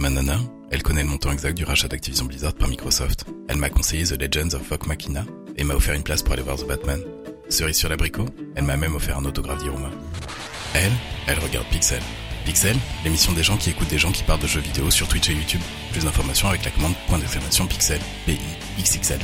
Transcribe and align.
Ma 0.00 0.08
nana, 0.08 0.38
elle 0.70 0.82
connaît 0.82 1.02
le 1.02 1.10
montant 1.10 1.30
exact 1.30 1.58
du 1.58 1.64
rachat 1.64 1.86
d'Activision 1.86 2.24
Blizzard 2.24 2.54
par 2.54 2.68
Microsoft. 2.68 3.26
Elle 3.48 3.58
m'a 3.58 3.68
conseillé 3.68 4.04
The 4.04 4.18
Legends 4.18 4.56
of 4.56 4.66
Vogue 4.66 4.86
Machina 4.86 5.26
et 5.56 5.62
m'a 5.62 5.74
offert 5.74 5.94
une 5.94 6.02
place 6.02 6.22
pour 6.22 6.32
aller 6.32 6.42
voir 6.42 6.56
The 6.56 6.66
Batman. 6.66 7.02
Cerise 7.50 7.76
sur 7.76 7.90
l'abricot, 7.90 8.24
elle 8.56 8.64
m'a 8.64 8.78
même 8.78 8.94
offert 8.94 9.18
un 9.18 9.26
autographe 9.26 9.62
d'Iruma. 9.62 9.90
Elle, 10.72 10.92
elle 11.26 11.38
regarde 11.38 11.66
Pixel. 11.66 12.00
Pixel, 12.46 12.78
l'émission 13.04 13.34
des 13.34 13.42
gens 13.42 13.58
qui 13.58 13.68
écoutent 13.68 13.90
des 13.90 13.98
gens 13.98 14.10
qui 14.10 14.22
parlent 14.22 14.40
de 14.40 14.46
jeux 14.46 14.62
vidéo 14.62 14.90
sur 14.90 15.06
Twitch 15.06 15.28
et 15.28 15.34
YouTube. 15.34 15.60
Plus 15.92 16.04
d'informations 16.04 16.48
avec 16.48 16.64
la 16.64 16.70
commande 16.70 16.94
point 17.06 17.18
d'exclamation 17.18 17.66
Pixel. 17.66 18.00
P-I-X-X-L. 18.24 19.20